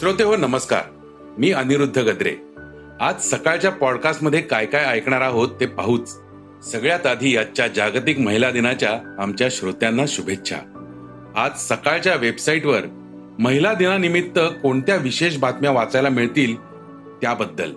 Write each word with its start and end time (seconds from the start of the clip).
श्रोते 0.00 0.24
हो 0.24 0.36
नमस्कार. 0.36 0.82
मी 1.38 1.52
अनिरुद्ध 1.52 1.98
गद्रे. 1.98 2.32
आज 3.00 3.24
सकाळच्या 3.24 3.70
पॉडकास्टमध्ये 3.70 4.40
काय 4.40 4.66
काय 4.66 4.84
ऐकणार 4.84 5.20
आहोत 5.20 5.48
ते 5.60 5.66
पाहूच. 5.66 6.18
सगळ्यात 6.72 7.06
आधी 7.06 7.36
आजच्या 7.36 7.68
जागतिक 7.68 8.18
महिला 8.18 8.50
दिनाच्या 8.50 9.16
आमच्या 9.22 9.48
श्रोत्यांना 9.50 10.02
शुभेच्छा. 10.08 10.56
आज 11.36 11.50
सकाळच्या 11.68 12.14
वेबसाईटवर 12.14 12.80
महिला 13.38 13.74
दिनानिमित्त 13.74 14.38
कोणत्या 14.38 14.96
विशेष 14.96 15.36
बातम्या 15.36 15.70
वाचायला 15.70 16.08
मिळतील 16.08 16.56
त्याबद्दल. 17.22 17.72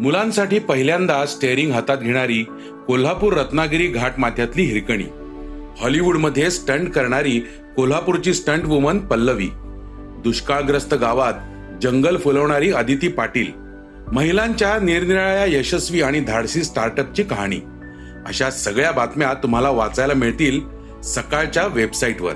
मुलांसाठी 0.00 0.58
पहिल्यांदा 0.58 1.26
स्टेअरिंग 1.26 1.72
हातात 1.72 1.98
घेणारी 1.98 2.42
कोल्हापूर 2.86 3.32
रत्नागिरी 3.32 3.86
घाट 3.86 4.12
माथ्यातली 4.18 4.62
हिरकणी. 4.62 5.06
हॉलिवूडमध्ये 5.80 6.50
स्टंट 6.50 6.92
करणारी 6.92 7.40
कोल्हापूरची 7.76 8.34
स्टंट 8.34 8.64
वुमन 8.64 8.98
पल्लवी. 8.98 9.48
दुष्काळग्रस्त 10.22 10.94
गावात 10.94 11.32
जंगल 11.82 12.16
फुलवणारी 12.16 12.72
आदिती 12.72 13.08
पाटील 13.08 13.52
महिलांच्या 14.12 14.78
निरनिराळ्या 14.78 15.44
यशस्वी 15.44 16.02
आणि 16.02 16.20
धाडसी 16.20 16.62
स्टार्टअपची 16.62 17.22
कहाणी. 17.22 17.60
अशा 18.26 18.50
सगळ्या 18.50 18.92
बातम्या 18.92 19.34
तुम्हाला 19.34 19.70
वाचायला 19.70 20.14
मिळतील 20.14 20.60
सकाळच्या 21.00 21.66
वेबसाईटवर. 21.66 22.32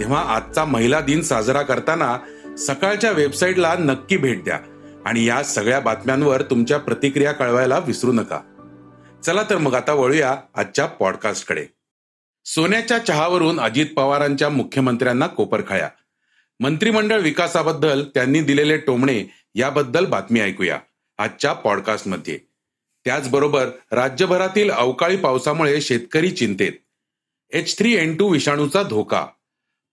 तेव्हा 0.00 0.22
आजचा 0.22 0.64
महिला 0.64 1.00
दिन 1.00 1.22
साजरा 1.22 1.62
करताना 1.62 2.18
सकाळच्या 2.58 3.10
वेबसाईटला 3.10 3.74
नक्की 3.78 4.16
भेट 4.16 4.44
द्या 4.44 4.58
आणि 5.06 5.24
या 5.24 5.42
सगळ्या 5.42 5.80
बातम्यांवर 5.80 6.42
तुमच्या 6.42 6.78
प्रतिक्रिया 6.78 7.32
कळवायला 7.32 7.78
विसरू 7.78 8.12
नका. 8.12 8.40
चला 9.24 9.42
तर 9.50 9.58
मग 9.58 9.74
आता 9.74 9.92
वळूया 9.92 10.36
आजच्या 10.54 10.86
पॉडकास्टकडे. 10.86 11.66
सोन्याच्या 12.44 12.98
चहावरून 12.98 13.60
अजित 13.60 13.86
पवारांच्या 13.96 14.48
मुख्यमंत्र्यांना 14.48 15.26
कोपरखाया 15.26 15.88
मंत्रिमंडळ 16.60 17.20
विकासाबद्दल 17.20 18.04
त्यांनी 18.14 18.40
दिलेले 18.40 18.76
टोमणे 18.76 19.24
याबद्दल 19.54 20.04
बातमी 20.04 20.40
ऐकूया 20.40 20.78
आजच्या 21.18 21.52
पॉडकास्टमध्ये. 21.52 22.38
त्याचबरोबर 23.04 23.68
राज्यभरातील 23.92 24.70
अवकाळी 24.70 25.16
पावसामुळे 25.16 25.80
शेतकरी 25.80 26.30
चिंतेत. 26.30 26.72
एच 27.50 27.78
थ्री 27.78 27.96
एन 27.96 28.16
टू 28.16 28.28
विषाणूचा 28.28 28.82
धोका. 28.82 29.26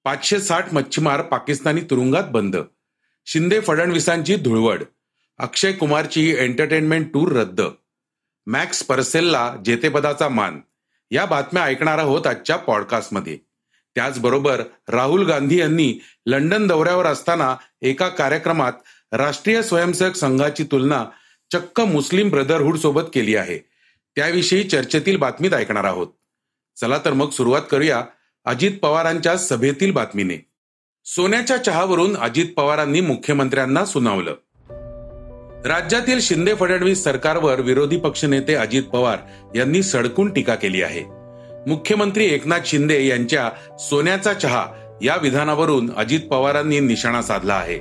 पाचशे 0.04 0.40
साठ 0.40 0.74
मच्छीमार 0.74 1.22
पाकिस्तानी 1.22 1.82
तुरुंगात 1.82 2.24
बंद. 2.24 2.58
शिंदे 3.26 3.60
फडणवीसांची 3.60 4.36
धुळवड. 4.36 4.84
अक्षय 5.38 5.72
कुमारची 5.72 6.36
एंटरटेनमेंट 6.38 7.14
टूर 7.14 7.32
रद्द. 7.32 7.62
मॅक्स 8.46 8.84
परसेलला 8.84 9.56
जेतेपदाचा 9.66 10.30
मान. 10.30 10.62
या 11.12 11.26
बातम्या 11.26 11.64
ऐकणार 11.64 11.98
आहोत 11.98 12.28
आजच्या 12.28 12.56
पॉडकास्टमध्ये. 12.56 13.38
त्याचबरोबर 13.96 14.62
राहुल 14.88 15.26
गांधी 15.26 15.60
यांनी 15.60 16.00
लंडन 16.26 16.68
दौऱ्यावर 16.68 17.06
असताना 17.06 17.56
एका 17.82 18.08
कार्यक्रमात 18.08 18.74
राष्ट्रीय 19.12 19.62
स्वयंसेवक 19.62 20.16
संघाची 20.16 20.64
तुलना 20.64 21.06
चक्क 21.52 21.82
मुस्लिम 21.82 22.30
ब्रदरहुड 22.30 22.78
सोबत 22.78 23.02
केली 23.14 23.36
आहे. 23.36 23.58
त्याविषयी 24.16 24.64
चर्चेतील 24.64 25.18
बातमीत 25.18 25.54
ऐकणार 25.54 25.84
आहोत. 25.84 26.08
चला 26.82 26.98
तर 27.06 27.14
मग 27.14 27.30
सुरुवात 27.30 27.62
करूया 27.72 28.04
अजित 28.46 28.72
पवारांच्या 28.82 29.38
सभेतील 29.38 29.92
बातमीने. 29.92 30.46
सोन्याच्या 31.06 31.58
चहावरून 31.58 32.18
अजित 32.18 32.46
पवारांनी 32.58 33.02
मुख्यमंत्र्यांना 33.02 33.86
सुनावलं. 33.86 34.36
राज्यातील 35.66 36.20
शिंदे 36.22 36.56
फडणवीस 36.56 37.04
सरकारवर 37.04 37.60
विरोधी 37.60 37.98
पक्षनेते 37.98 38.56
अजित 38.56 38.84
पवार 38.84 39.18
यांनी 39.56 39.84
सडकून 39.84 40.34
टीका 40.34 40.56
केली 40.56 40.82
आहे. 40.82 41.23
मुख्यमंत्री 41.68 42.26
एकनाथ 42.26 42.60
शिंदे 42.66 43.08
यांच्या 43.08 43.78
सोन्याचा 43.80 44.34
चहा 44.34 44.66
या 45.02 45.16
विधानावरून 45.22 45.90
अजित 45.98 46.20
पवारांनी 46.20 46.80
निशाणा 46.80 47.22
साधला 47.22 47.54
आहे. 47.54 47.80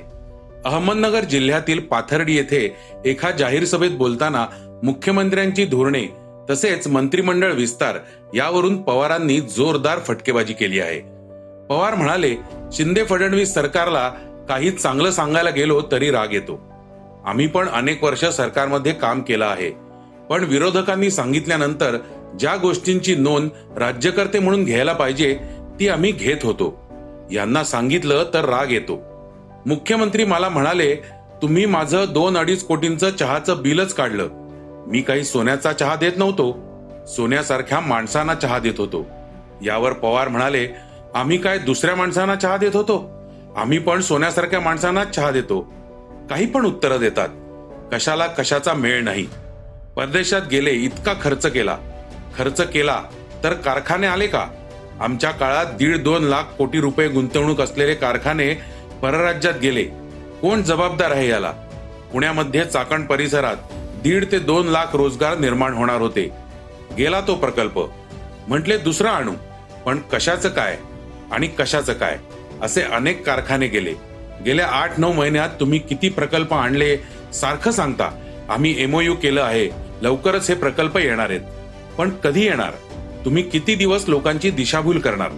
अहमदनगर 0.65 1.23
जिल्ह्यातील 1.23 1.79
पाथर्डी 1.79 2.35
येथे 2.35 2.75
एका 3.05 3.31
जाहीर 3.31 3.65
सभेत 3.65 3.91
बोलताना 3.91 4.47
मुख्यमंत्र्यांची 4.83 5.65
धोरणे 5.65 6.05
तसेच 6.49 6.87
मंत्रिमंडळ 6.87 7.53
विस्तार 7.53 7.95
यावरून 8.33 8.81
पवारांनी 8.81 9.39
जोरदार 9.39 9.99
फटकेबाजी 9.99 10.53
केली 10.53 10.79
आहे. 10.79 10.99
पवार 11.69 11.95
म्हणाले 11.95 12.35
शिंदे 12.71 13.03
फडणवीस 13.03 13.53
सरकारला 13.53 14.09
काही 14.49 14.71
चांगलं 14.71 15.11
सांगायला 15.11 15.49
गेलो 15.49 15.81
तरी 15.91 16.11
राग 16.11 16.33
येतो. 16.33 16.61
आम्ही 17.25 17.47
पण 17.47 17.69
अनेक 17.69 18.03
वर्ष 18.03 18.25
सरकारमध्ये 18.25 18.93
काम 18.93 19.21
केलं 19.21 19.45
आहे. 19.45 19.69
पण 20.29 20.43
विरोधकांनी 20.43 21.11
सांगितल्यानंतर 21.11 21.97
ज्या 22.39 22.55
गोष्टींची 22.55 23.15
नोंद 23.15 23.49
राज्यकर्ते 23.77 24.39
म्हणून 24.39 24.63
घ्यायला 24.63 24.93
पाहिजे 24.93 25.39
ती 25.79 25.89
आम्ही 25.89 26.11
घेत 26.11 26.37
होतो. 26.43 26.83
यांना 27.31 27.63
सांगितलं 27.63 28.25
तर 28.33 28.45
राग 28.45 28.71
येतो. 28.71 28.99
मुख्यमंत्री 29.65 30.23
मला 30.25 30.49
म्हणाले 30.49 30.95
तुम्ही 31.41 31.65
माझं 31.65 32.05
दोन 32.09 32.37
अडीच 32.37 32.63
कोटींचं 32.63 33.09
चहाचं 33.09 33.61
बिलच 33.61 33.93
काढलं. 33.93 34.27
मी 34.87 35.01
काही 35.01 35.23
सोन्याचा 35.23 35.73
चहा 35.73 35.95
देत 35.95 36.11
नव्हतो. 36.17 36.59
सोन्यासारख्या 37.07 37.79
माणसांना 37.79 38.35
चहा 38.35 38.59
देत 38.59 38.73
होतो. 38.77 39.05
यावर 39.65 39.93
पवार 39.93 40.27
म्हणाले 40.27 40.67
आम्ही 41.15 41.37
काय 41.37 41.57
दुसऱ्या 41.57 41.95
माणसांना 41.95 42.35
चहा 42.35 42.57
देत 42.57 42.75
होतो? 42.75 43.11
आम्ही 43.57 43.79
पण 43.79 44.01
सोन्यासारख्या 44.01 44.59
माणसांना 44.59 45.03
चहा 45.03 45.31
देतो. 45.31 45.73
काही 46.29 46.45
पण 46.45 46.65
उत्तरं 46.65 46.97
देतात. 46.99 47.29
कशाला 47.91 48.27
कशाचा 48.27 48.73
मेळ 48.73 49.03
नाही. 49.03 49.27
परदेशात 49.95 50.41
गेले 50.51 50.71
इतका 50.71 51.13
खर्च 51.21 51.45
केला. 51.45 51.77
खर्च 52.37 52.61
केला 52.61 53.03
तर 53.43 53.53
कारखाने 53.53 54.07
आले 54.07 54.27
का? 54.27 54.47
आमच्या 54.99 55.31
काळात 55.31 55.65
दीड 55.65 55.97
दोन 55.97 56.23
लाख 56.23 56.43
कोटी 56.43 56.79
रुपये 56.79 57.07
गुंतवणूक 57.07 57.61
असलेले 57.61 57.95
कारखाने 57.95 58.53
परराज्यात 59.01 59.53
गेले. 59.61 59.83
कोण 60.41 60.61
जबाबदार 60.61 61.11
आहे 61.11 61.29
याला? 61.29 61.51
पुण्यामध्ये 62.13 62.65
चाकण 62.65 63.05
परिसरात 63.05 63.55
दीड 63.73 64.25
ते 64.31 64.39
दोन 64.39 64.67
लाख 64.67 64.85
रोजगार 64.93 65.37
निर्माण 65.37 65.73
होणार 65.73 66.01
होते. 66.01 66.29
गेला 66.97 67.21
तो 67.21 67.35
प्रकल्प. 67.35 67.79
म्हटले 68.47 68.77
दुसरा 68.77 69.11
आणू. 69.11 69.31
पण 69.85 69.97
कशाचं 69.97 70.49
काय? 70.49 70.77
आणि 71.31 71.47
कशाचं 71.47 71.93
काय? 71.93 72.17
असे 72.61 72.81
अनेक 72.81 73.25
कारखाने 73.25 73.67
गेले. 73.67 73.93
गेल्या 74.45 74.67
आठ 74.67 74.99
नऊ 74.99 75.13
महिन्यात 75.13 75.49
तुम्ही 75.59 75.79
किती 75.79 76.09
प्रकल्प 76.09 76.53
आणले? 76.53 76.97
सारखं 77.33 77.71
सांगता. 77.71 78.11
आम्ही 78.49 78.83
एमओयू 78.83 79.15
केलं 79.15 79.41
आहे. 79.41 79.69
लवकरच 80.01 80.49
हे 80.49 80.55
प्रकल्प 80.55 80.97
येणार 80.97 81.29
आहेत. 81.29 81.41
पण 81.97 82.09
कधी 82.09 82.45
येणार? 82.45 82.71
तुम्ही 83.25 83.43
किती 83.43 83.75
दिवस 83.75 84.05
लोकांची 84.07 84.49
दिशाभूल 84.49 84.99
करणार? 84.99 85.29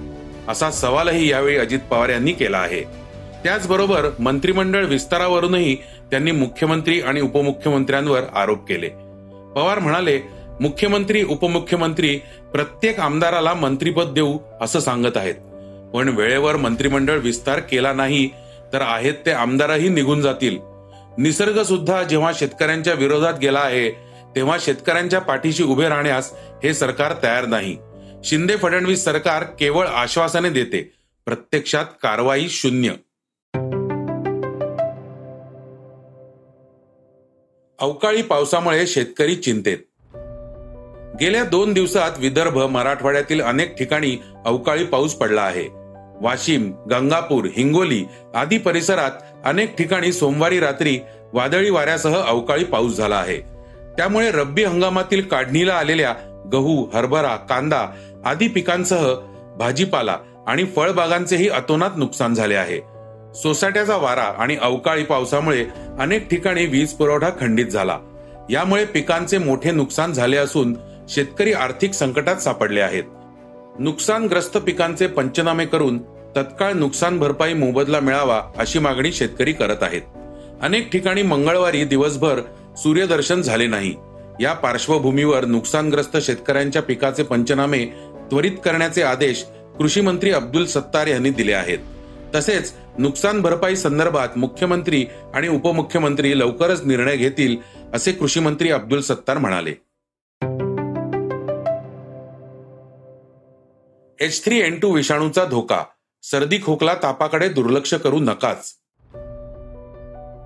असा 0.48 0.72
सवालही 0.72 1.32
यावेळी 1.32 1.58
अजित 1.58 1.80
पवार 1.80 2.10
यांनी 2.10 2.32
केला 2.32 2.58
आहे. 2.58 2.82
त्याचबरोबर 3.44 4.10
मंत्रिमंडळ 4.20 4.86
विस्तारावरूनही 4.86 5.76
त्यांनी 6.12 6.32
मुख्यमंत्री 6.32 7.02
आणि 7.02 7.22
उपमुख्यमंत्र्यांवर 7.22 8.22
आरोप 8.36 8.68
केले. 8.68 8.90
पवार 9.56 9.80
म्हणाले 9.80 10.20
मुख्यमंत्री 10.62 11.24
उपमुख्यमंत्री 11.24 12.20
प्रत्येक 12.54 13.00
आमदाराला 13.00 13.54
मंत्रीपद 13.54 14.14
देऊ 14.14 14.38
असं 14.62 14.80
सांगत 14.80 15.18
आहेत. 15.18 15.36
पण 15.94 16.10
वेळेवर 16.10 16.56
मंत्रिमंडळ 16.56 17.18
विस्तार 17.18 17.60
केला 17.60 17.94
नाही 17.94 18.30
तर 18.74 18.82
आहेत 18.82 19.14
ते 19.26 19.32
आमदारही 19.32 19.90
निघून 19.90 20.22
जातील. 20.22 20.58
निसर्ग 21.18 21.62
सुद्धा 21.62 22.04
जेव्हा 22.04 22.32
शेतकऱ्यांच्या 22.36 22.94
विरोधात 22.94 23.34
गेला 23.42 23.60
आहे 23.60 24.05
तेव्हा 24.36 24.58
शेतकऱ्यांच्या 24.62 25.22
पाठीशी 25.22 25.64
उभे 25.64 25.90
राहण्यास 25.90 26.34
हे 26.64 26.74
सरकार 26.74 27.14
तयार 27.24 27.46
नाही. 27.46 27.78
शिंदे 28.24 28.56
फडणवीस 28.56 29.04
सरकार 29.04 29.44
केवळ 29.44 29.88
आश्वासने 29.88 30.50
देते. 30.50 30.92
प्रत्यक्षात 31.26 31.86
कारवाई 32.04 32.48
शून्य. 32.50 32.90
अवकाळी 37.80 38.22
पावसामुळे 38.22 38.88
शेतकरी 38.88 39.36
चिंतेत. 39.36 39.78
गेल्या 41.22 41.44
दोन 41.44 41.74
दिवसात 41.74 42.12
विदर्भ 42.18 42.58
मराठवाड्यातील 42.58 43.42
अनेक 43.42 43.78
ठिकाणी 43.78 44.18
अवकाळी 44.46 44.84
पाऊस 44.84 45.14
पडला 45.14 45.42
आहे. 45.42 45.68
वाशिम 46.22 46.74
गंगापूर 46.92 47.46
हिंगोली 47.46 48.06
आदी 48.36 48.58
परिसरात 48.58 49.12
अनेक 49.46 49.76
ठिकाणी 49.76 50.14
सोमवारी 50.14 50.60
रात्री 50.60 51.00
वादळी 51.34 51.70
वाऱ्यासह 51.70 52.22
अवकाळी 52.22 52.64
पाऊस 52.64 52.96
झाला 52.96 53.16
आहे. 53.16 53.55
त्यामुळे 53.98 54.32
रब्बी 54.32 54.64
हंगामातील 54.64 55.22
काढणीला 55.22 55.74
आलेल्या 55.74 56.14
गहू 56.54 56.86
हरभरा 56.94 57.36
कांदा 57.36 57.88
आदी 58.26 58.48
पिकांसह 58.48 59.14
भाजीपाला 59.58 60.18
आणि 60.48 60.66
फळबागांचेही 60.66 61.50
अतोनात 61.50 61.90
नुकसान 61.98 62.34
झाले 62.34 62.56
आहे. 62.56 62.80
सोसाट्याचा 63.36 63.98
वारा 63.98 64.24
आणि 64.24 64.58
अवकाळी 64.62 65.04
पावसामुळे 65.04 65.66
अनेक 66.00 66.30
ठिकाणी 66.30 66.66
वीज 66.66 66.94
पुरवठा 66.94 67.30
खंडित 67.30 67.66
झाला. 67.66 68.00
यामुळे 68.50 68.86
पिकांचे 68.86 69.38
मोठे 69.38 69.72
नुकसान 69.72 70.14
झाले 70.14 70.38
असून 70.38 70.76
शेतकरी 71.10 71.54
आर्थिक 71.54 71.94
संकटात 71.94 72.36
सापडले 72.36 72.82
आहेत. 72.82 73.04
नुकसानग्रस्त 73.80 74.58
पिकांचे 74.58 75.08
पंचनामे 75.08 75.66
करून 75.66 75.98
तत्काळ 76.36 76.74
नुकसान 76.74 77.20
भरपाई 77.20 77.54
मोबदला 77.54 78.00
मिळावा 78.00 78.42
अशी 78.58 78.80
मागणी 78.80 79.12
शेतकरी 79.12 79.54
करत 79.54 79.84
आहेत. 79.84 80.02
अनेक 80.62 80.92
ठिकाणी 80.92 81.22
मंगळवारी 81.22 81.84
दिवसभर 81.84 82.40
सूर्यदर्शन 82.78 83.42
झाले 83.42 83.68
नाही. 83.68 83.96
या 84.40 84.54
पार्श्वभूमीवर 84.54 85.46
नुकसानग्रस्त 85.46 86.18
शेतकऱ्यांच्या 86.18 86.82
पिकाचे 86.82 87.24
पंचनामे 87.24 87.86
त्वरित 88.32 88.52
करण्याचे 88.66 89.04
आदेश 89.04 89.46
कृषी 89.78 90.02
मंत्री 90.02 90.32
अब्दुल 90.32 90.66
सत्तार 90.66 91.08
यांनी 91.08 91.30
दिले 91.30 91.54
आहेत. 91.54 91.78
तसेच 92.36 92.74
नुकसान 92.98 93.42
भरपाई 93.42 93.76
संदर्भात 93.76 94.38
मुख्यमंत्री 94.38 95.06
आणि 95.34 95.48
उपमुख्यमंत्री 95.48 96.40
लवकरच 96.40 96.86
निर्णय 96.86 97.18
घेतील 97.18 97.58
असे 97.94 98.12
कृषी 98.12 98.40
मंत्री 98.40 98.72
अब्दुल 98.72 99.02
सत्तार 99.02 99.38
म्हणाले. 99.38 99.72
एच 104.20 104.46
थ्री 104.46 104.60
एन 104.60 104.80
टू 104.80 104.92
विषाणूचा 104.96 105.46
धोका 105.46 105.84
सर्दी 106.24 106.58
खोकला 106.64 106.94
तापाकडे 107.04 107.50
दुर्लक्ष 107.50 107.94
करू 107.94 108.20
नकाच. 108.20 108.74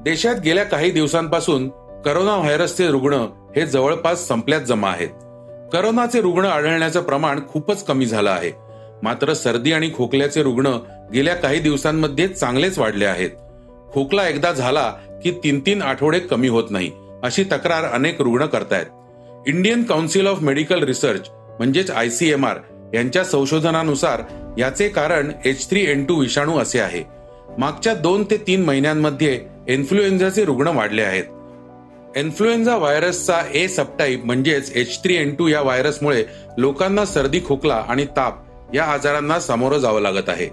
देशात 0.04 0.36
गेल्या 0.36 0.64
काही 0.64 0.92
दिवसांपासून 0.92 1.70
करोना 2.06 2.36
व्हायरसचे 2.36 2.88
रुग्ण 2.88 3.14
हे 3.56 3.66
जवळपास 3.66 4.28
संपल्यात 4.28 4.62
जमा 4.62 4.90
आहेत. 4.90 5.10
करोनाचे 5.74 6.22
रुग्ण 6.22 6.46
आढळण्याचं 6.46 7.02
प्रमाण 7.02 7.40
खूपच 7.48 7.84
कमी 7.86 8.06
झालं 8.06 8.30
आहे. 8.30 8.52
मात्र 9.04 9.34
सर्दी 9.34 9.72
आणि 9.72 9.90
खोकल्याचे 9.98 10.44
रुग्ण 10.44 10.68
गेल्या 11.14 11.36
काही 11.36 11.60
दिवसांमध्ये 11.60 12.28
चांगलेच 12.28 12.80
वाढले 12.80 13.06
आहेत. 13.06 13.30
खोकला 13.94 14.28
एकदा 14.28 14.52
झाला 14.52 14.90
की 15.24 15.32
तीन 15.44 15.60
तीन 15.60 15.82
आठवडे 15.82 16.20
कमी 16.20 16.48
होत 16.48 16.64
नाही 16.70 16.92
अशी 17.24 17.44
तक्रार 17.44 17.84
अनेक 17.84 18.22
रुग्ण 18.22 18.46
करतायत. 18.46 18.86
Indian 19.48 19.84
Council 19.84 20.28
of 20.28 20.42
Medical 20.42 20.84
Research 20.84 21.30
म्हणजेच 21.30 21.92
आय 21.92 22.10
सी 22.10 22.32
एम 22.32 22.46
आर 22.46 22.58
यांच्या 22.94 23.24
संशोधनानुसार 23.24 24.22
याचे 24.58 24.88
कारण 24.90 25.32
एच 25.46 25.70
थ्री 25.70 25.82
एन 25.82 26.06
टू 26.06 26.16
विषाणू 26.16 26.58
असे 26.58 26.80
आहे. 26.80 27.04
मागच्या 27.58 27.94
दोन 27.94 28.24
ते 28.24 28.38
तीन 28.38 28.64
महिन्यांमध्ये 28.66 29.40
इन्फ्लुएन्झाचे 29.68 30.46
रुग्ण 30.46 30.68
वाढले 30.68 31.02
आहेत. 31.02 31.24
इन्फ्लुएन्झा 32.18 32.76
व्हायरसचा 32.78 33.42
ए 33.54 33.68
सबटाईप 33.68 34.24
म्हणजेच 34.26 34.72
एच 34.76 34.98
थ्री 35.04 35.16
एन 35.16 35.34
टू 35.36 35.48
या 35.48 35.62
व्हायरसमुळे 35.62 36.24
लोकांना 36.58 37.06
सर्दी 37.06 37.40
खोकला 37.48 37.76
आणि 37.90 38.06
ताप 38.06 38.40
या 38.74 38.84
आजारांना 38.84 39.40
सामोरं 39.40 39.78
जावं 39.78 40.02
लागत 40.02 40.30
आहे. 40.30 40.50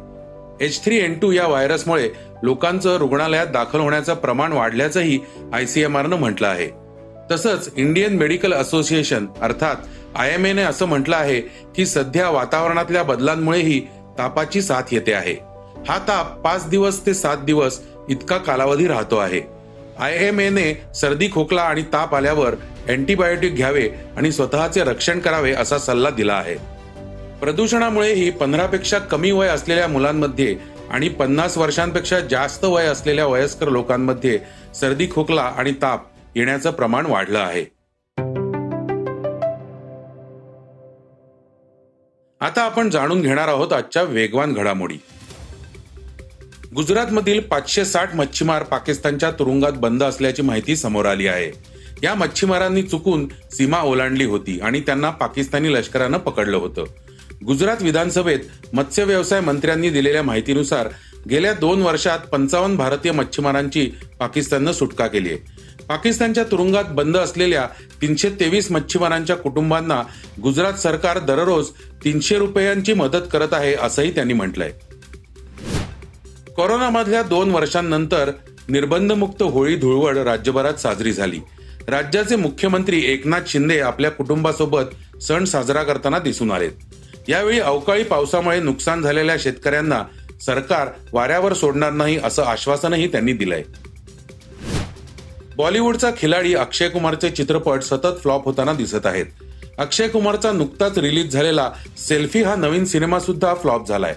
एच 0.60 0.84
थ्री 0.84 0.98
एन 0.98 1.18
टू 1.18 1.30
या 1.32 1.46
व्हायरसमुळे 1.46 2.08
लोकांचं 2.42 2.96
रुग्णालयात 2.96 3.46
दाखल 3.46 3.80
होण्याचं 3.80 4.14
प्रमाण 4.14 4.52
वाढल्याचंही 4.52 5.18
आयसीएमआरनं 5.52 6.16
म्हटलं 6.16 6.46
आहे. 6.46 6.68
तसंच 7.30 7.70
इंडियन 7.76 8.16
मेडिकल 8.16 8.52
असोसिएशन 8.52 9.26
अर्थात 9.42 9.76
आय 10.14 10.34
एम 10.34 10.46
एने 10.46 10.62
असं 10.62 10.86
म्हटलं 10.86 11.16
आहे 11.16 11.40
की 11.76 11.86
सध्या 11.86 12.30
वातावरणातल्या 12.30 13.02
बदलांमुळेही 13.02 13.80
तापाची 14.18 14.62
साथ 14.62 14.82
येते 14.92 15.12
आहे. 15.12 15.36
हा 15.88 15.98
ताप 15.98 16.38
पाच 16.40 16.68
दिवस 16.68 17.06
ते 17.06 17.14
सात 17.14 17.36
दिवस 17.36 17.80
इतका 18.08 18.36
कालावधी 18.36 18.86
राहतो 18.86 19.16
आहे. 19.16 19.55
आय 19.98 20.14
एम 20.26 20.40
एने 20.40 20.72
सर्दी 20.94 21.28
खोकला 21.32 21.62
आणि 21.62 21.82
ताप 21.82 22.14
आल्यावर 22.14 22.54
अँटीबायोटिक 22.88 23.54
घ्यावे 23.54 23.88
आणि 24.16 24.32
स्वतःचे 24.32 24.84
रक्षण 24.84 25.19
करावे 25.19 25.52
असा 25.52 25.78
सल्ला 25.78 26.10
दिला 26.10 26.34
आहे. 26.34 26.54
प्रदूषणामुळेही 27.40 28.31
पंधरापेक्षा 28.31 28.98
कमी 28.98 29.31
वय 29.31 29.48
असलेल्या 29.48 29.88
मुलांमध्ये 29.88 30.56
आणि 30.90 31.08
पन्नास 31.08 31.58
वर्षांपेक्षा 31.58 32.20
जास्त 32.20 32.64
वय 32.64 32.87
असलेल्या 32.87 33.26
वयस्कर 33.26 33.69
लोकांमध्ये 33.69 34.38
सर्दी 34.75 35.08
खोकला 35.14 35.43
आणि 35.43 35.72
ताप 35.72 36.06
येण्याचं 36.34 36.70
प्रमाण 36.70 37.06
वाढलं 37.06 37.38
आहे. 37.38 37.64
आता 42.40 42.62
आपण 42.62 42.90
जाणून 42.90 43.22
घेणार 43.22 43.49
आहोत 43.49 43.72
आजच्या 43.72 44.02
वेगवान 44.02 44.52
घडामोडी. 44.52 44.99
गुजरातमधील 46.76 47.38
पाचशे 47.40 47.84
साठ 47.84 48.14
मच्छीमार 48.17 48.62
पाकिस्तानच्या 48.62 49.31
तुरुंगात 49.31 49.73
बंद 49.73 50.02
असल्याची 50.02 50.43
माहिती 50.43 50.75
समोर 50.76 51.06
आली 51.06 51.26
आहे. 51.26 51.50
या 52.02 52.14
मच्छीमारांनी 52.14 52.82
चुकून 52.82 53.26
सीमा 53.52 53.81
ओलांडली 53.81 54.25
होती 54.25 54.58
आणि 54.61 54.81
त्यांना 54.81 55.11
पाकिस्तानी 55.11 55.73
लष्करानं 55.75 56.19
पकडलं 56.19 56.56
होतं. 56.56 56.84
गुजरात 57.46 57.82
विधानसभेत 57.82 58.38
मत्स्य 58.73 59.05
व्यवसाय 59.05 59.40
मंत्र्यांनी 59.40 59.90
दिलेल्या 59.90 60.23
माहितीनुसार 60.23 60.88
गेल्या 61.31 61.52
दोन 61.52 61.82
वर्षात 61.82 62.26
पंचावन्न 62.32 62.76
भारतीय 62.76 63.12
मच्छीमारांची 63.12 63.90
पाकिस्ताननं 64.20 64.73
सुटका 64.73 65.06
केली 65.06 65.28
आहे. 65.28 65.38
पाकिस्तानच्या 65.88 66.44
तुरुंगात 66.44 66.84
बंद 66.90 67.17
असलेल्या 67.17 67.67
तीनशे 68.02 68.31
तेवीस 68.40 68.70
मच्छीमारांच्या 68.73 69.37
कुटुंबांना 69.37 70.02
गुजरात 70.43 70.73
सरकार 70.73 71.19
दररोज 71.19 71.70
तीनशे 72.05 72.38
रुपयांची 72.38 72.93
मदत 72.93 73.28
करत 73.32 73.55
आहे 73.55 73.75
असंही 73.75 74.14
त्यांनी 74.14 74.32
म्हटलंय. 74.32 74.73
कोरोनामधल्या 76.56 77.22
दोन 77.22 77.50
वर्षांनंतर 77.50 78.30
निर्बंधमुक्त 78.68 79.42
होळी 79.42 79.76
धुळवड 79.76 80.18
राज्यभरात 80.18 80.74
साजरी 80.74 81.12
झाली. 81.12 81.40
राज्याचे 81.88 82.36
मुख्यमंत्री 82.36 83.02
एकनाथ 83.12 83.40
शिंदे 83.46 83.80
आपल्या 83.80 84.10
कुटुंबासोबत 84.10 85.20
सण 85.22 85.44
साजरा 85.44 85.82
करताना 85.82 86.18
दिसून 86.18 86.50
आलेत. 86.50 86.70
यावेळी 87.28 87.60
अवकाळी 87.60 88.02
पावसामुळे 88.02 88.60
नुकसान 88.60 89.02
झालेल्या 89.02 89.36
शेतकऱ्यांना 89.38 90.02
सरकार 90.40 90.88
वाऱ्यावर 91.12 91.52
सोडणार 91.52 91.92
नाही 91.92 92.18
असं 92.24 92.42
आश्वासनही 92.42 93.06
त्यांनी 93.06 93.32
दिलंय. 93.32 93.62
बॉलिवूडचा 95.56 96.10
खिलाडी 96.18 96.54
अक्षय 96.54 96.88
कुमारचे 96.88 97.30
चित्रपट 97.30 97.82
सतत 97.82 98.22
फ्लॉप 98.22 98.44
होताना 98.44 98.72
दिसत 98.72 99.06
आहेत. 99.06 99.26
अक्षय 99.78 100.08
कुमारचा 100.08 100.52
नुकताच 100.52 100.98
रिलीज 100.98 101.32
झालेला 101.32 101.70
सेल्फी 101.98 102.42
हा 102.42 102.54
नवीन 102.54 102.84
सिनेमा 102.84 103.20
सुद्धा 103.20 103.54
फ्लॉप 103.54 103.88
झालाय. 103.88 104.16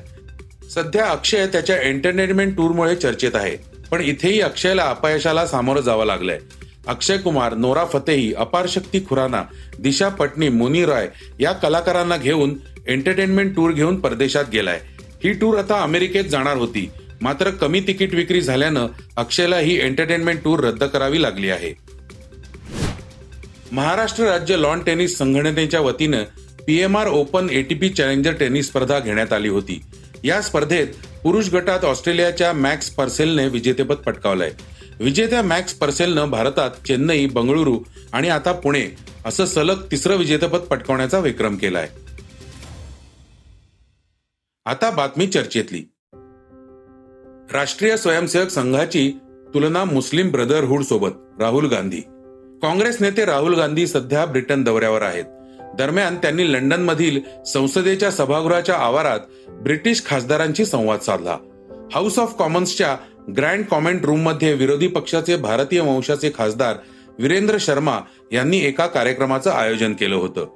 सध्या 0.69 1.05
अक्षय 1.05 1.47
त्याच्या 1.47 1.81
एंटरटेनमेंट 1.81 2.57
टूरमुळे 2.57 2.95
चर्चेत 2.95 3.35
आहे. 3.35 3.55
पण 3.91 4.01
इथेही 4.01 4.41
अक्षयला 4.41 4.83
अपयशाला 4.83 5.45
सामोरं 5.47 5.81
जावं 5.81 6.05
लागलंय. 6.05 6.39
अक्षय 6.87 7.17
कुमार 7.17 7.53
नोरा 7.53 7.85
फतेही 7.85 8.33
अपारशक्ती 8.33 8.99
खुराना 9.09 9.43
दिशा 9.79 10.09
पटनी 10.09 10.49
मुनी 10.49 10.85
रॉय 10.85 11.07
या 11.39 11.51
कलाकारांना 11.51 12.17
घेऊन 12.17 12.53
एंटरटेनमेंट 12.87 13.55
टूर 13.55 13.71
घेऊन 13.71 13.99
परदेशात 13.99 14.45
गेलाय. 14.53 14.79
ही 15.23 15.33
टूर 15.33 15.57
आता 15.57 15.81
अमेरिकेत 15.81 16.23
जाणार 16.23 16.57
होती. 16.57 16.89
मात्र 17.21 17.49
कमी 17.49 17.79
तिकीट 17.79 18.13
विक्री 18.13 18.41
झाल्यानं 18.41 18.87
अक्षयला 19.17 19.57
ही 19.57 19.79
एंटरटेनमेंट 19.79 20.43
टूर 20.43 20.59
रद्द 20.59 20.83
करावी 20.83 21.21
लागली 21.21 21.49
आहे. 21.49 21.73
महाराष्ट्र 23.71 24.23
राज्य 24.23 24.57
लॉन 24.57 24.83
टेनिस 24.83 25.17
संघटनेच्या 25.17 25.79
वतीनं 25.79 26.23
PMR 26.67 27.07
open 27.07 27.49
ATP 27.49 27.89
challenger 27.89 28.33
tennis 28.33 28.67
स्पर्धा 28.67 28.99
घेण्यात 28.99 29.33
आली 29.33 29.47
होती. 29.47 29.81
या 30.23 30.41
स्पर्धेत 30.41 30.87
पुरुष 31.23 31.49
गटात 31.49 31.85
ऑस्ट्रेलियाच्या 31.85 32.53
मॅक्स 32.53 32.89
पर्सेलने 32.89 33.47
विजेतेपद 33.47 33.95
पटकावलंय. 33.95 34.51
विजेत्या 34.99 35.41
मॅक्स 35.41 35.73
पर्सेलनं 35.73 36.29
भारतात 36.29 36.71
चेन्नई 36.87 37.25
बंगळुरू 37.25 37.79
आणि 38.13 38.29
आता 38.29 38.51
पुणे 38.51 38.87
असं 39.25 39.45
सलग 39.45 39.85
तिसरं 39.91 40.15
विजेतेपद 40.15 40.59
पटकावण्याचा 40.59 41.19
विक्रम 41.19 41.55
केलाय. 41.55 41.89
आता 44.65 44.89
बातमी 44.89 45.27
चर्चेतली. 45.27 45.83
राष्ट्रीय 47.51 47.97
स्वयंसेवक 47.97 48.47
संघाची 48.47 49.19
तुलना 49.53 49.83
मुस्लिम 49.83 50.29
ब्रदरहूड 50.29 50.83
सोबत 50.83 51.11
राहुल 51.39 51.67
गांधी. 51.67 52.01
काँग्रेस 52.61 53.01
नेते 53.01 53.25
राहुल 53.25 53.55
गांधी 53.55 53.87
सध्या 53.87 54.25
ब्रिटन 54.25 54.63
दौऱ्यावर 54.63 55.01
आहेत. 55.01 55.25
दरम्यान 55.77 56.15
त्यांनी 56.15 56.53
लंडन 56.53 56.81
मधील 56.81 57.19
संसदेच्या 57.47 58.11
सभागृहाच्या 58.11 58.75
आवारात 58.75 59.19
ब्रिटिश 59.49 60.05
खासदारांशी 60.05 60.65
संवाद 60.65 60.99
साधला. 60.99 61.37
हाऊस 61.93 62.19
ऑफ 62.19 62.35
कॉमन्सच्या 62.39 62.95
ग्रँड 63.37 63.65
कॉमेंट 63.65 64.05
रूममध्ये 64.05 64.53
विरोधी 64.53 64.87
पक्षाचे 64.87 65.35
भारतीय 65.35 65.79
वंशाचे 65.79 66.31
खासदार 66.37 66.75
वीरेंद्र 67.19 67.57
शर्मा 67.59 67.99
यांनी 68.31 68.57
एका 68.57 68.85
कार्यक्रमाचं 68.85 69.51
आयोजन 69.51 69.93
केलं 69.93 70.15
होतं. 70.15 70.47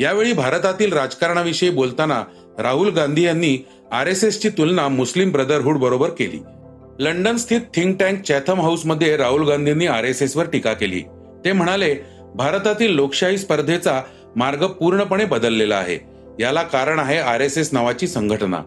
यावेळी 0.00 0.32
भारतातील 0.32 0.92
राजकारणाविषयी 0.92 1.70
बोलताना 1.70 2.22
राहुल 2.58 2.88
गांधी 2.88 3.22
यांनी 3.22 3.58
आर 3.92 4.06
एस 4.06 4.24
एसची 4.24 4.48
तुलना 4.48 4.88
मुस्लिम 4.88 5.30
ब्रदरहुड 5.30 5.76
बरोबर 5.76 6.08
केली. 6.08 6.42
लंडन 6.98 7.36
स्थित 7.36 7.60
थिंक 7.74 8.00
टँक 8.00 8.22
चॅथम 8.22 8.60
हाऊसमध्ये 8.60 9.16
राहुल 9.16 9.48
गांधींनी 9.48 9.86
आर 9.86 10.04
एस 10.04 10.22
एस 10.22 10.36
वर 10.36 10.44
टीका 10.44 10.72
केली. 10.72 11.02
ते 11.44 11.52
म्हणाले 11.52 11.94
भारतातील 12.34 12.94
लोकशाही 12.94 13.38
स्पर्धेचा 13.38 14.02
मार्ग 14.36 14.66
पूर्णपणे 14.66 15.24
बदललेला 15.24 15.76
आहे. 15.76 15.98
याला 16.40 16.62
कारण 16.62 16.98
आहे 16.98 17.18
आर 17.18 17.40
एस 17.40 17.58
एस 17.58 17.68
नावाची 17.72 18.06
संघटना. 18.06 18.60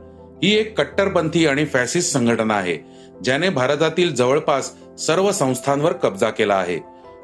ही 0.44 0.54
एक 0.56 0.78
कट्टरपंथी 0.78 1.46
आणि 1.48 1.66
फॅसिस्ट 1.66 2.14
संघटना 2.14 2.54
आहे 2.54 2.78
ज्याने 3.24 3.50
भारतातील 3.50 4.14
जवळपास 4.16 4.72
सर्व 5.00 5.32
संस्थांवर 5.32 5.94
कब्जा 5.94 6.30
केला 6.30 6.56
आहे. 6.56 6.80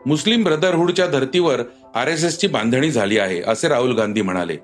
मुस्लिम 0.05 0.43
ब्रदरहूडच्या 0.43 1.07
धर्तीवर 1.07 1.61
आर 1.95 2.07
एस 2.07 2.23
एसची 2.23 2.47
बांधणी 2.47 2.91
झाली 2.91 3.17
आहे 3.17 3.41
असे 3.47 3.67
राहुल 3.67 3.95
गांधी 3.95 4.21
म्हणाले. 4.21 4.55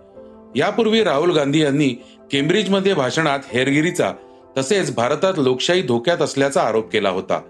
यापूर्वी 0.56 1.04
राहुल 1.04 1.32
गांधी 1.32 1.62
यांनी 1.62 1.88
केम्ब्रिजमध्ये 2.32 2.94
भाषणात 2.94 3.40
हेरगिरीचा 3.54 4.12
तसेच 4.58 4.96
भारतात 4.96 5.34
लोकशाही 5.38 5.82
धोक्यात 5.82 6.18
असल्याचा 6.18 6.62
आरोप 6.62 6.92
केला 6.92 7.10
होता. 7.10 7.42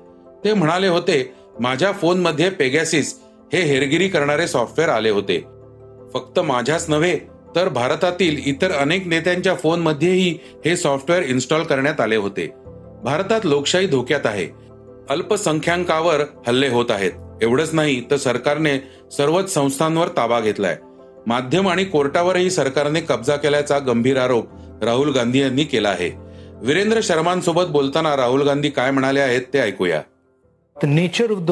ते 0.44 0.54
म्हणाले 0.54 0.88
होते 0.88 1.34
माझ्या 1.60 1.92
फोनमध्ये 1.92 2.50
पेगॅसिस 2.50 3.16
हे 3.54 3.62
हेरगिरी 3.62 4.08
करणारे 4.08 4.48
सॉफ्टवेअर 4.48 4.92
आले 4.92 5.10
होते. 5.10 5.44
फक्त 6.14 6.40
माझ्याच 6.40 6.90
नव्हे 6.90 7.20
तर 7.56 7.70
भारतातील 7.70 8.42
इतर 8.46 8.72
अनेक 8.72 9.08
नेत्यांच्या 9.08 9.56
फोनमध्येही 9.56 10.40
हे 10.66 10.78
सॉफ्टवेअर 10.78 11.24
इन्स्टॉल 11.24 11.64
करण्यात 11.64 12.02
आले 12.02 12.16
होते. 12.16 12.52
भारतात 13.04 13.42
लोकशाही 13.44 13.88
धोक्यात 13.88 14.26
आहे. 14.26 14.48
अल्पसंख्याकावर 15.10 16.22
हल्ले 16.48 16.68
होत 16.68 16.86
आहेत. 16.90 17.12
एवढंच 17.42 17.74
नाही 17.74 18.04
तर 18.12 18.16
सरकारने 18.16 18.78
सर्वच 19.12 19.54
संस्थांवर 19.54 20.08
ताबा 20.08 20.40
घेतलाय. 20.40 20.78
माध्यम 21.28 21.70
आणि 21.70 21.84
कोर्टावरही 21.86 22.50
सरकारने 22.50 23.02
कब्जा 23.02 23.36
केल्याचा 23.36 23.80
गंभीर 23.80 24.18
आरोप 24.18 24.48
राहुल 24.84 25.12
गांधी 25.12 25.42
यांनी 25.42 25.64
केला 25.64 25.90
आहे. 25.90 26.12
वीरेंद्र 26.62 27.00
शर्मांसोबत 27.04 27.64
बोलताना 27.64 28.18
राहुल 28.18 28.42
गांधी 28.42 28.70
काय 28.70 28.92
म्हणाले 28.92 29.20
आहेत 29.20 29.42
ते 29.54 29.60
ऐकूया. 29.60 30.02
Nature 30.84 31.32
of 31.32 31.38
the 31.38 31.52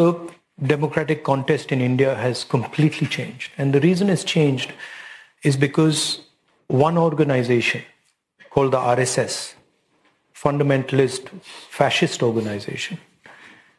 democratic 0.61 1.23
contest 1.23 1.71
in 1.71 1.81
India 1.81 2.15
has 2.15 2.43
completely 2.43 3.07
changed. 3.07 3.51
And 3.57 3.73
the 3.73 3.79
reason 3.81 4.09
it's 4.09 4.23
changed 4.23 4.73
is 5.43 5.57
because 5.57 6.21
one 6.67 6.97
organization 6.97 7.81
called 8.49 8.71
the 8.71 8.77
RSS, 8.77 9.55
fundamentalist 10.35 11.27
fascist 11.41 12.21
organization, 12.21 12.97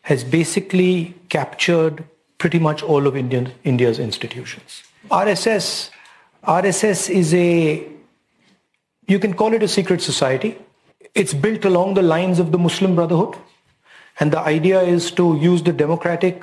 has 0.02 0.24
basically 0.24 1.14
captured 1.28 2.04
pretty 2.38 2.58
much 2.58 2.82
all 2.82 3.06
of 3.06 3.16
Indian, 3.16 3.52
India's 3.64 3.98
institutions. 3.98 4.82
RSS, 5.10 5.90
RSS 6.44 7.08
is 7.08 7.32
a, 7.32 7.86
you 9.06 9.18
can 9.18 9.34
call 9.34 9.54
it 9.54 9.62
a 9.62 9.68
secret 9.68 10.02
society. 10.02 10.58
It's 11.14 11.32
built 11.32 11.64
along 11.64 11.94
the 11.94 12.02
lines 12.02 12.38
of 12.38 12.52
the 12.52 12.58
Muslim 12.58 12.94
Brotherhood. 12.94 13.36
And 14.20 14.32
the 14.32 14.40
idea 14.40 14.82
is 14.82 15.10
to 15.12 15.36
use 15.36 15.62
the 15.62 15.72
democratic 15.72 16.42